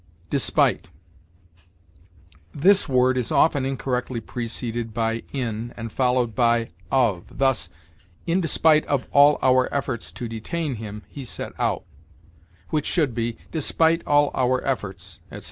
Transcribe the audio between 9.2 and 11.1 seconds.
our efforts to detain him,